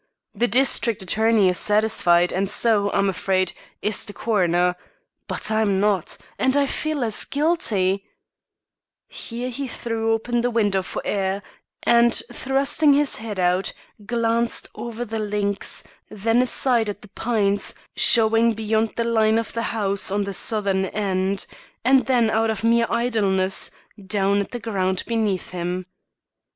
The 0.33 0.47
district 0.47 1.03
attorney 1.03 1.47
is 1.47 1.59
satisfied, 1.59 2.33
and 2.33 2.49
so, 2.49 2.91
I'm 2.91 3.07
afraid 3.07 3.51
is 3.83 4.03
the 4.03 4.13
coroner; 4.13 4.75
but 5.27 5.51
I'm 5.51 5.79
not, 5.79 6.17
and 6.39 6.57
I 6.57 6.65
feel 6.65 7.03
as 7.03 7.23
guilty" 7.23 8.03
Here 9.07 9.49
he 9.49 9.67
threw 9.67 10.11
open 10.11 10.41
the 10.41 10.49
window 10.49 10.81
for 10.81 11.03
air, 11.05 11.43
and, 11.83 12.19
thrusting 12.33 12.93
his 12.93 13.17
head 13.17 13.37
out, 13.37 13.73
glanced 14.03 14.69
over 14.73 15.05
the 15.05 15.19
links, 15.19 15.83
then 16.09 16.41
aside 16.41 16.89
at 16.89 17.03
the 17.03 17.09
pines, 17.09 17.75
showing 17.95 18.55
beyond 18.55 18.93
the 18.95 19.03
line 19.05 19.37
of 19.37 19.53
the 19.53 19.61
house 19.69 20.09
on 20.09 20.23
the 20.23 20.33
southern 20.33 20.85
end, 20.85 21.45
and 21.85 22.07
then 22.07 22.31
out 22.31 22.49
of 22.49 22.63
mere 22.63 22.87
idleness, 22.89 23.69
down 24.03 24.39
at 24.39 24.49
the 24.49 24.59
ground 24.59 25.03
beneath 25.05 25.51
him. 25.51 25.85